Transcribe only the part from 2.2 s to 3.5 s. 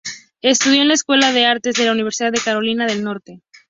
de Carolina del Norte.